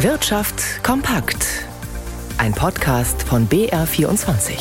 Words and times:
Wirtschaft 0.00 0.84
kompakt. 0.84 1.64
Ein 2.36 2.52
Podcast 2.52 3.22
von 3.22 3.48
BR24. 3.48 4.58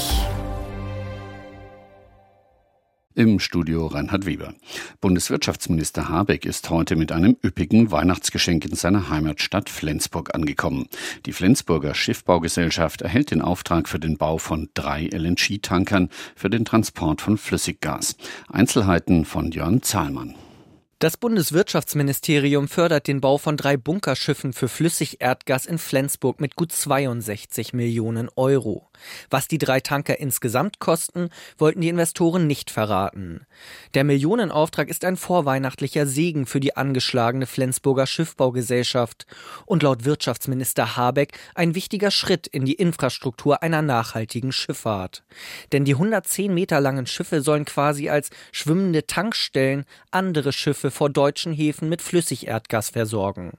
Im 3.15 3.42
Studio 3.42 3.87
Reinhard 3.87 4.25
Weber. 4.25 4.53
Bundeswirtschaftsminister 5.01 6.08
Habeck 6.08 6.45
ist 6.45 6.69
heute 6.69 6.95
mit 6.95 7.11
einem 7.11 7.35
üppigen 7.43 7.92
Weihnachtsgeschenk 7.92 8.63
in 8.63 8.75
seiner 8.75 9.09
Heimatstadt 9.09 9.70
Flensburg 9.70 10.34
angekommen. 10.34 10.88
Die 11.25 11.34
Flensburger 11.34 11.95
Schiffbaugesellschaft 11.95 13.02
erhält 13.02 13.31
den 13.31 13.41
Auftrag 13.41 13.89
für 13.89 13.99
den 13.99 14.17
Bau 14.17 14.38
von 14.38 14.70
drei 14.73 15.09
LNG-Tankern 15.11 16.11
für 16.38 16.49
den 16.49 16.63
Transport 16.63 17.20
von 17.20 17.38
Flüssiggas. 17.38 18.15
Einzelheiten 18.47 19.25
von 19.25 19.52
Jörn 19.52 19.81
Zahlmann. 19.81 20.36
Das 21.00 21.18
Bundeswirtschaftsministerium 21.18 22.70
fördert 22.70 23.07
den 23.07 23.20
Bau 23.20 23.38
von 23.38 23.57
drei 23.57 23.75
Bunkerschiffen 23.75 24.54
für 24.54 24.70
Flüssigerdgas 24.70 25.66
in 25.66 25.77
Flensburg 25.77 26.40
mit 26.40 26.55
gut 26.55 26.72
62 26.72 27.73
Millionen 27.73 28.30
Euro. 28.38 28.90
Was 29.30 29.50
die 29.50 29.58
drei 29.58 29.81
Tanker 29.81 30.22
insgesamt 30.22 30.80
kosten, 30.80 31.31
wollten 31.58 31.81
die 31.81 31.89
Investoren 31.89 32.48
nicht 32.48 32.72
verraten. 32.72 33.45
Der 33.94 34.05
Millionenauftrag 34.05 34.88
ist 34.88 35.03
ein 35.03 35.17
vorweihnachtlicher 35.17 36.08
Segen 36.08 36.45
für 36.45 36.62
die 36.62 36.77
angeschlagene 36.77 37.45
Flensburger 37.45 38.08
Schiffbaugesellschaft 38.08 39.25
und 39.66 39.84
laut 39.84 40.05
Wirtschaftsminister 40.05 40.95
Habeck 40.95 41.38
ein 41.55 41.75
wichtiger 41.75 42.09
Schritt 42.09 42.48
in 42.48 42.64
die 42.64 42.75
Infrastruktur 42.75 43.62
einer 43.62 43.81
nachhaltigen 43.81 44.53
Schifffahrt. 44.53 45.25
Denn 45.73 45.84
die 45.84 45.95
110 45.95 46.53
Meter 46.53 46.80
langen 46.80 47.05
Schiffe 47.05 47.41
sollen 47.41 47.66
quasi 47.66 48.08
als 48.08 48.30
schwimmende 48.53 49.05
Tankstellen 49.05 49.84
andere 50.09 50.53
Schiffe 50.53 50.86
vor 50.95 51.09
deutschen 51.09 51.54
Häfen 51.54 51.90
mit 51.90 52.02
Flüssigerdgas 52.02 52.90
versorgen. 52.90 53.52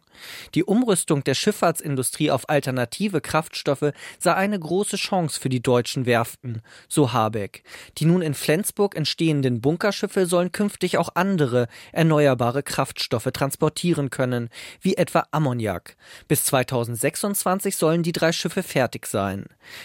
Die 0.54 0.64
Umrüstung 0.64 1.22
der 1.22 1.34
Schifffahrtsindustrie 1.34 2.30
auf 2.30 2.48
alternative 2.48 3.20
Kraftstoffe 3.20 3.92
sei 4.18 4.34
eine 4.34 4.58
große 4.58 4.96
Chance 4.96 5.38
für 5.38 5.50
die 5.50 5.62
deutschen 5.62 6.06
Werften, 6.06 6.62
so 6.88 7.12
Habeck. 7.12 7.62
Die 7.98 8.06
nun 8.06 8.22
in 8.22 8.34
Flensburg 8.34 8.96
entstehenden 8.96 9.60
Bunkerschiffe 9.60 10.26
sollen 10.26 10.50
künftig 10.50 10.96
auch 10.96 11.10
andere 11.14 11.68
erneuerbare 11.92 12.62
Kraftstoffe 12.62 13.30
transportieren 13.32 14.10
können, 14.10 14.48
wie 14.80 14.96
etwa 14.96 15.26
Ammoniak. 15.30 15.96
Bis 16.28 16.44
2026 16.44 17.76
sollen 17.76 18.02
die 18.02 18.12
drei 18.12 18.32
Schiffe 18.32 18.62
fertig 18.62 19.06
sein. 19.06 19.44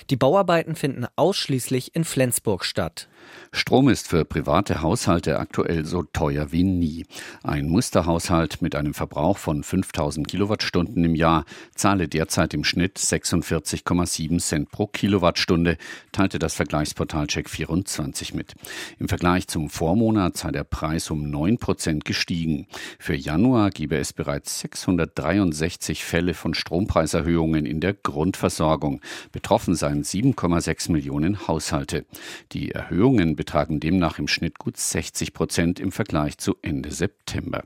Die 0.10 0.16
Bauarbeiten 0.16 0.76
finden 0.76 1.06
ausschließlich 1.18 1.94
in 1.96 2.06
Flensburg 2.06 2.64
statt. 2.64 3.10
Strom 3.54 3.90
ist 3.90 4.08
für 4.08 4.24
private 4.24 4.82
Haushalte 4.82 5.38
aktuell 5.38 5.84
so 5.86 6.04
teuer 6.04 6.54
wie 6.54 6.64
nie. 6.64 7.06
Ein 7.44 7.68
Musterhaushalt 7.68 8.62
mit 8.62 8.76
einem 8.76 8.94
Verbrauch 8.94 9.38
von 9.38 9.64
5000 9.64 10.26
Kilowattstunden 10.26 11.04
im 11.04 11.16
Jahr 11.16 11.44
zahle 11.76 12.08
derzeit 12.08 12.54
im 12.54 12.64
Schnitt 12.64 12.98
46,7 12.98 14.40
Cent 14.40 14.72
pro 14.72 14.88
Kilowattstunde, 14.88 15.78
teilte 16.14 16.40
das 16.40 16.54
Vergleichsportal 16.54 17.26
Check24 17.26 18.36
mit. 18.36 18.56
Im 19.00 19.10
Vergleich 19.10 19.50
zum 19.50 19.70
Vormonat 19.70 20.38
sei 20.38 20.52
der 20.52 20.64
Preis 20.64 21.12
um 21.12 21.30
9 21.30 21.58
Prozent 21.58 22.06
gestiegen. 22.06 22.68
Für 23.00 23.16
Januar 23.16 23.70
gebe 23.72 23.98
es 23.98 24.14
bereits 24.14 24.62
663 24.62 26.06
Fälle 26.06 26.34
von 26.34 26.54
Strompreiserhöhungen 26.54 27.66
in 27.66 27.82
der 27.82 27.94
Grundversorgung. 27.94 29.02
Betroffen 29.34 29.76
seien 29.76 30.04
7,6 30.04 30.92
Millionen 30.92 31.50
Haushalte. 31.50 32.06
Die 32.54 32.74
Erhöhungen 33.12 33.36
betragen 33.36 33.82
demnach 33.82 34.20
im 34.20 34.28
Schnitt 34.30 34.58
gut 34.58 34.78
60 34.78 35.34
Prozent 35.34 35.80
im 35.82 35.92
Vergleich 35.92 36.38
zu 36.38 36.56
Ende 36.62 36.92
September. 36.92 37.64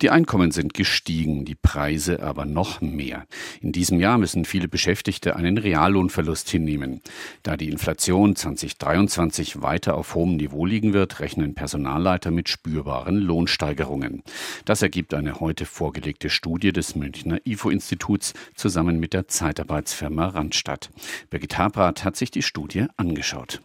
Die 0.00 0.10
Einkommen 0.10 0.52
sind 0.52 0.72
gestiegen, 0.72 1.44
die 1.44 1.54
Preise 1.54 2.22
aber 2.22 2.44
noch 2.44 2.80
mehr. 2.80 3.26
In 3.60 3.72
diesem 3.72 3.98
Jahr 3.98 4.18
müssen 4.18 4.44
viele 4.44 4.68
Beschäftigte 4.68 5.34
einen 5.36 5.58
Reallohnverlust 5.58 6.48
hinnehmen. 6.48 7.02
Da 7.42 7.56
die 7.56 7.68
Inflation 7.68 8.36
2023 8.36 9.62
weiter 9.62 9.96
auf 9.96 10.14
hohem 10.14 10.36
Niveau 10.36 10.64
liegen 10.64 10.92
wird, 10.92 11.18
rechnen 11.18 11.54
Personalleiter 11.54 12.30
mit 12.30 12.48
spürbaren 12.48 13.16
Lohnsteigerungen. 13.16 14.22
Das 14.64 14.82
ergibt 14.82 15.12
eine 15.12 15.40
heute 15.40 15.66
vorgelegte 15.66 16.30
Studie 16.30 16.72
des 16.72 16.94
Münchner 16.94 17.40
IFO-Instituts 17.44 18.32
zusammen 18.54 19.00
mit 19.00 19.12
der 19.12 19.26
Zeitarbeitsfirma 19.26 20.28
Randstadt. 20.28 20.90
Birgit 21.30 21.58
Habrath 21.58 22.04
hat 22.04 22.16
sich 22.16 22.30
die 22.30 22.42
Studie 22.42 22.86
angeschaut. 22.96 23.60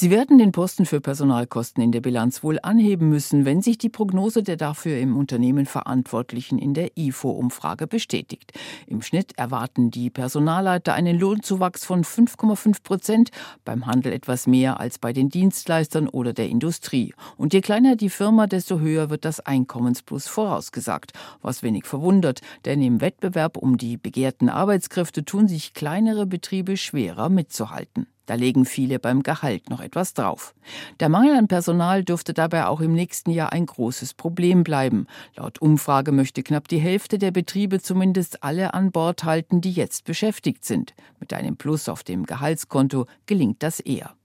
Sie 0.00 0.10
werden 0.10 0.38
den 0.38 0.52
Posten 0.52 0.86
für 0.86 1.00
Personalkosten 1.00 1.82
in 1.82 1.90
der 1.90 2.00
Bilanz 2.00 2.44
wohl 2.44 2.60
anheben 2.62 3.08
müssen, 3.08 3.44
wenn 3.44 3.62
sich 3.62 3.78
die 3.78 3.88
Prognose 3.88 4.44
der 4.44 4.56
dafür 4.56 4.96
im 4.96 5.16
Unternehmen 5.16 5.66
Verantwortlichen 5.66 6.56
in 6.56 6.72
der 6.72 6.96
IFO-Umfrage 6.96 7.88
bestätigt. 7.88 8.52
Im 8.86 9.02
Schnitt 9.02 9.36
erwarten 9.36 9.90
die 9.90 10.08
Personalleiter 10.08 10.94
einen 10.94 11.18
Lohnzuwachs 11.18 11.84
von 11.84 12.04
5,5 12.04 12.84
Prozent, 12.84 13.30
beim 13.64 13.86
Handel 13.86 14.12
etwas 14.12 14.46
mehr 14.46 14.78
als 14.78 15.00
bei 15.00 15.12
den 15.12 15.30
Dienstleistern 15.30 16.08
oder 16.08 16.32
der 16.32 16.48
Industrie. 16.48 17.12
Und 17.36 17.52
je 17.52 17.60
kleiner 17.60 17.96
die 17.96 18.08
Firma, 18.08 18.46
desto 18.46 18.78
höher 18.78 19.10
wird 19.10 19.24
das 19.24 19.40
Einkommensplus 19.40 20.28
vorausgesagt, 20.28 21.10
was 21.42 21.64
wenig 21.64 21.86
verwundert, 21.86 22.40
denn 22.66 22.80
im 22.82 23.00
Wettbewerb 23.00 23.56
um 23.56 23.76
die 23.76 23.96
begehrten 23.96 24.48
Arbeitskräfte 24.48 25.24
tun 25.24 25.48
sich 25.48 25.74
kleinere 25.74 26.24
Betriebe 26.24 26.76
schwerer 26.76 27.28
mitzuhalten. 27.30 28.06
Da 28.28 28.34
legen 28.34 28.66
viele 28.66 28.98
beim 28.98 29.22
Gehalt 29.22 29.70
noch 29.70 29.80
etwas 29.80 30.12
drauf. 30.12 30.54
Der 31.00 31.08
Mangel 31.08 31.34
an 31.34 31.48
Personal 31.48 32.04
dürfte 32.04 32.34
dabei 32.34 32.66
auch 32.66 32.82
im 32.82 32.92
nächsten 32.92 33.30
Jahr 33.30 33.54
ein 33.54 33.64
großes 33.64 34.12
Problem 34.12 34.64
bleiben. 34.64 35.06
Laut 35.34 35.62
Umfrage 35.62 36.12
möchte 36.12 36.42
knapp 36.42 36.68
die 36.68 36.76
Hälfte 36.76 37.16
der 37.16 37.30
Betriebe 37.30 37.80
zumindest 37.80 38.44
alle 38.44 38.74
an 38.74 38.92
Bord 38.92 39.24
halten, 39.24 39.62
die 39.62 39.72
jetzt 39.72 40.04
beschäftigt 40.04 40.66
sind. 40.66 40.92
Mit 41.20 41.32
einem 41.32 41.56
Plus 41.56 41.88
auf 41.88 42.04
dem 42.04 42.26
Gehaltskonto 42.26 43.06
gelingt 43.24 43.62
das 43.62 43.80
eher. 43.80 44.17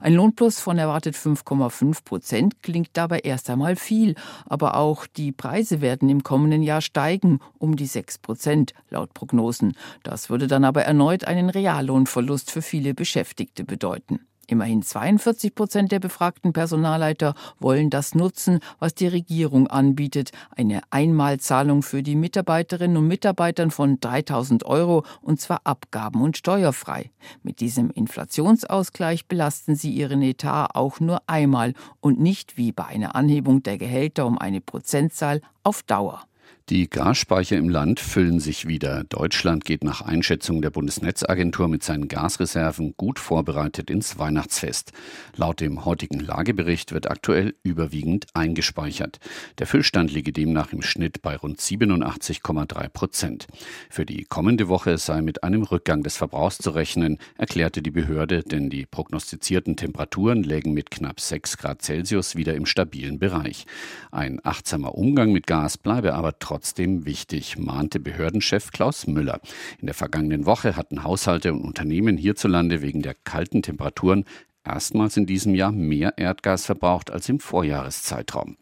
Ein 0.00 0.14
Lohnplus 0.14 0.60
von 0.60 0.78
erwartet 0.78 1.14
5,5 1.14 2.04
Prozent 2.04 2.62
klingt 2.62 2.90
dabei 2.94 3.20
erst 3.20 3.50
einmal 3.50 3.76
viel, 3.76 4.14
aber 4.46 4.76
auch 4.76 5.06
die 5.06 5.32
Preise 5.32 5.80
werden 5.80 6.08
im 6.08 6.22
kommenden 6.22 6.62
Jahr 6.62 6.80
steigen, 6.80 7.40
um 7.58 7.76
die 7.76 7.86
6 7.86 8.18
Prozent 8.18 8.74
laut 8.88 9.14
Prognosen. 9.14 9.74
Das 10.02 10.30
würde 10.30 10.46
dann 10.46 10.64
aber 10.64 10.84
erneut 10.84 11.24
einen 11.24 11.50
Reallohnverlust 11.50 12.50
für 12.50 12.62
viele 12.62 12.94
Beschäftigte 12.94 13.64
bedeuten. 13.64 14.20
Immerhin 14.50 14.82
42 14.82 15.54
Prozent 15.54 15.92
der 15.92 16.00
befragten 16.00 16.52
Personalleiter 16.52 17.34
wollen 17.60 17.88
das 17.88 18.16
nutzen, 18.16 18.58
was 18.80 18.96
die 18.96 19.06
Regierung 19.06 19.68
anbietet. 19.68 20.32
Eine 20.56 20.80
Einmalzahlung 20.90 21.82
für 21.84 22.02
die 22.02 22.16
Mitarbeiterinnen 22.16 22.96
und 22.96 23.06
Mitarbeitern 23.06 23.70
von 23.70 24.00
3000 24.00 24.66
Euro 24.66 25.04
und 25.22 25.40
zwar 25.40 25.60
abgaben- 25.62 26.20
und 26.20 26.36
steuerfrei. 26.36 27.12
Mit 27.44 27.60
diesem 27.60 27.90
Inflationsausgleich 27.90 29.26
belasten 29.26 29.76
sie 29.76 29.92
ihren 29.92 30.20
Etat 30.20 30.70
auch 30.74 30.98
nur 30.98 31.22
einmal 31.28 31.72
und 32.00 32.18
nicht 32.18 32.56
wie 32.56 32.72
bei 32.72 32.86
einer 32.86 33.14
Anhebung 33.14 33.62
der 33.62 33.78
Gehälter 33.78 34.26
um 34.26 34.36
eine 34.36 34.60
Prozentzahl 34.60 35.42
auf 35.62 35.84
Dauer. 35.84 36.24
Die 36.70 36.88
Gasspeicher 36.88 37.56
im 37.56 37.68
Land 37.68 37.98
füllen 37.98 38.38
sich 38.38 38.68
wieder. 38.68 39.02
Deutschland 39.02 39.64
geht 39.64 39.82
nach 39.82 40.02
Einschätzung 40.02 40.62
der 40.62 40.70
Bundesnetzagentur 40.70 41.66
mit 41.66 41.82
seinen 41.82 42.06
Gasreserven 42.06 42.94
gut 42.96 43.18
vorbereitet 43.18 43.90
ins 43.90 44.20
Weihnachtsfest. 44.20 44.92
Laut 45.34 45.60
dem 45.60 45.84
heutigen 45.84 46.20
Lagebericht 46.20 46.92
wird 46.92 47.10
aktuell 47.10 47.56
überwiegend 47.64 48.28
eingespeichert. 48.34 49.18
Der 49.58 49.66
Füllstand 49.66 50.12
liege 50.12 50.32
demnach 50.32 50.72
im 50.72 50.82
Schnitt 50.82 51.22
bei 51.22 51.34
rund 51.34 51.58
87,3 51.58 52.88
Prozent. 52.88 53.48
Für 53.88 54.06
die 54.06 54.22
kommende 54.22 54.68
Woche 54.68 54.96
sei 54.96 55.22
mit 55.22 55.42
einem 55.42 55.64
Rückgang 55.64 56.04
des 56.04 56.16
Verbrauchs 56.16 56.58
zu 56.58 56.70
rechnen, 56.70 57.18
erklärte 57.36 57.82
die 57.82 57.90
Behörde, 57.90 58.44
denn 58.44 58.70
die 58.70 58.86
prognostizierten 58.86 59.74
Temperaturen 59.74 60.44
lägen 60.44 60.72
mit 60.72 60.92
knapp 60.92 61.18
6 61.18 61.56
Grad 61.56 61.82
Celsius 61.82 62.36
wieder 62.36 62.54
im 62.54 62.64
stabilen 62.64 63.18
Bereich. 63.18 63.66
Ein 64.12 64.38
achtsamer 64.44 64.94
Umgang 64.94 65.32
mit 65.32 65.48
Gas 65.48 65.76
bleibe 65.76 66.14
aber 66.14 66.38
trotzdem 66.38 66.59
trotzdem 66.60 67.06
wichtig, 67.06 67.56
mahnte 67.56 67.98
Behördenchef 68.00 68.70
Klaus 68.70 69.06
Müller. 69.06 69.40
In 69.78 69.86
der 69.86 69.94
vergangenen 69.94 70.44
Woche 70.44 70.76
hatten 70.76 71.04
Haushalte 71.04 71.54
und 71.54 71.62
Unternehmen 71.62 72.18
hierzulande 72.18 72.82
wegen 72.82 73.00
der 73.00 73.14
kalten 73.14 73.62
Temperaturen 73.62 74.26
erstmals 74.62 75.16
in 75.16 75.24
diesem 75.24 75.54
Jahr 75.54 75.72
mehr 75.72 76.18
Erdgas 76.18 76.66
verbraucht 76.66 77.10
als 77.10 77.30
im 77.30 77.40
Vorjahreszeitraum. 77.40 78.58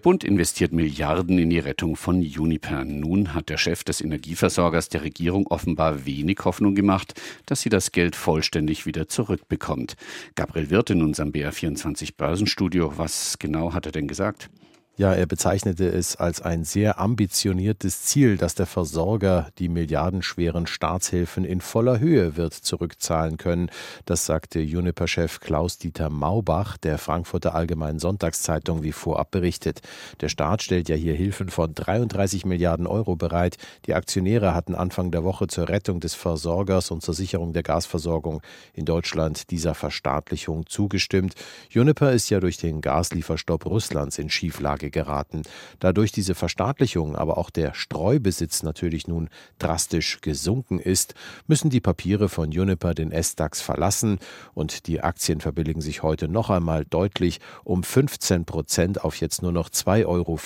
Bund 0.00 0.22
investiert 0.22 0.70
Milliarden 0.70 1.40
in 1.40 1.50
die 1.50 1.58
Rettung 1.58 1.96
von 1.96 2.18
Uniper. 2.18 2.84
Nun 2.84 3.34
hat 3.34 3.48
der 3.48 3.58
Chef 3.58 3.82
des 3.82 4.00
Energieversorgers 4.00 4.88
der 4.88 5.02
Regierung 5.02 5.48
offenbar 5.48 6.06
wenig 6.06 6.38
Hoffnung 6.44 6.76
gemacht, 6.76 7.20
dass 7.46 7.62
sie 7.62 7.68
das 7.68 7.90
Geld 7.90 8.14
vollständig 8.14 8.86
wieder 8.86 9.08
zurückbekommt. 9.08 9.96
Gabriel 10.36 10.70
Wirth 10.70 10.90
in 10.90 11.02
unserem 11.02 11.32
BR24 11.32 12.10
Börsenstudio. 12.16 12.96
Was 12.96 13.40
genau 13.40 13.74
hat 13.74 13.86
er 13.86 13.92
denn 13.92 14.06
gesagt? 14.06 14.50
Ja, 14.98 15.14
er 15.14 15.26
bezeichnete 15.26 15.86
es 15.86 16.16
als 16.16 16.42
ein 16.42 16.64
sehr 16.64 16.98
ambitioniertes 16.98 18.02
Ziel, 18.02 18.36
dass 18.36 18.56
der 18.56 18.66
Versorger 18.66 19.46
die 19.60 19.68
milliardenschweren 19.68 20.66
Staatshilfen 20.66 21.44
in 21.44 21.60
voller 21.60 22.00
Höhe 22.00 22.36
wird 22.36 22.52
zurückzahlen 22.52 23.36
können. 23.36 23.70
Das 24.06 24.26
sagte 24.26 24.58
Juniper-Chef 24.58 25.38
Klaus-Dieter 25.38 26.10
Maubach 26.10 26.78
der 26.78 26.98
Frankfurter 26.98 27.54
Allgemeinen 27.54 28.00
Sonntagszeitung 28.00 28.82
wie 28.82 28.90
vorab 28.90 29.30
berichtet. 29.30 29.82
Der 30.20 30.28
Staat 30.28 30.64
stellt 30.64 30.88
ja 30.88 30.96
hier 30.96 31.14
Hilfen 31.14 31.48
von 31.48 31.76
33 31.76 32.44
Milliarden 32.44 32.88
Euro 32.88 33.14
bereit. 33.14 33.56
Die 33.86 33.94
Aktionäre 33.94 34.52
hatten 34.52 34.74
Anfang 34.74 35.12
der 35.12 35.22
Woche 35.22 35.46
zur 35.46 35.68
Rettung 35.68 36.00
des 36.00 36.14
Versorgers 36.14 36.90
und 36.90 37.02
zur 37.02 37.14
Sicherung 37.14 37.52
der 37.52 37.62
Gasversorgung 37.62 38.42
in 38.74 38.84
Deutschland 38.84 39.52
dieser 39.52 39.76
Verstaatlichung 39.76 40.66
zugestimmt. 40.66 41.34
Juniper 41.70 42.10
ist 42.10 42.30
ja 42.30 42.40
durch 42.40 42.56
den 42.56 42.80
Gaslieferstopp 42.80 43.64
Russlands 43.64 44.18
in 44.18 44.28
Schieflage 44.28 44.87
Lage 44.88 44.90
geraten. 44.90 45.42
Da 45.80 45.92
durch 45.92 46.12
diese 46.12 46.34
Verstaatlichung 46.34 47.16
aber 47.16 47.38
auch 47.38 47.50
der 47.50 47.74
Streubesitz 47.74 48.62
natürlich 48.62 49.06
nun 49.06 49.28
drastisch 49.58 50.20
gesunken 50.20 50.78
ist, 50.78 51.14
müssen 51.46 51.70
die 51.70 51.80
Papiere 51.80 52.28
von 52.28 52.50
Juniper 52.50 52.94
den 52.94 53.12
S-DAX 53.12 53.60
verlassen 53.60 54.18
und 54.54 54.86
die 54.86 55.00
Aktien 55.00 55.40
verbilligen 55.40 55.80
sich 55.80 56.02
heute 56.02 56.28
noch 56.28 56.50
einmal 56.50 56.84
deutlich 56.84 57.40
um 57.64 57.82
15 57.82 58.44
Prozent 58.44 59.04
auf 59.04 59.20
jetzt 59.20 59.42
nur 59.42 59.52
noch 59.52 59.70
2,50 59.70 60.06
Euro. 60.06 60.38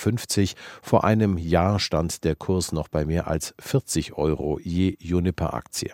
Vor 0.81 1.03
einem 1.03 1.37
Jahr 1.37 1.79
stand 1.79 2.23
der 2.23 2.35
Kurs 2.35 2.71
noch 2.71 2.87
bei 2.87 3.05
mehr 3.05 3.27
als 3.27 3.53
40 3.59 4.13
Euro 4.13 4.59
je 4.63 4.95
Juniper-Aktie. 4.99 5.91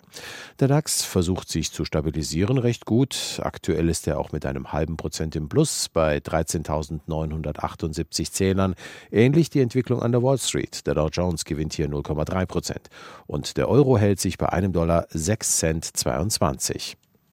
Der 0.58 0.68
DAX 0.68 1.02
versucht 1.02 1.48
sich 1.48 1.72
zu 1.72 1.84
stabilisieren 1.84 2.58
recht 2.58 2.84
gut. 2.84 3.40
Aktuell 3.42 3.88
ist 3.88 4.06
er 4.06 4.18
auch 4.18 4.32
mit 4.32 4.46
einem 4.46 4.72
halben 4.72 4.96
Prozent 4.96 5.36
im 5.36 5.48
Plus 5.48 5.88
bei 5.88 6.18
13.978 6.18 8.30
Zählern. 8.40 8.74
Ähnlich 9.12 9.50
die 9.50 9.60
Entwicklung 9.60 10.00
an 10.00 10.12
der 10.12 10.22
Wall 10.22 10.38
Street. 10.38 10.86
Der 10.86 10.94
Dow 10.94 11.08
Jones 11.12 11.44
gewinnt 11.44 11.74
hier 11.74 11.88
0,3 11.88 12.46
Prozent. 12.46 12.88
Und 13.26 13.58
der 13.58 13.68
Euro 13.68 13.98
hält 13.98 14.18
sich 14.18 14.38
bei 14.38 14.48
einem 14.48 14.72
Dollar 14.72 15.06
6 15.10 15.58
Cent 15.58 15.84
22. 15.84 16.96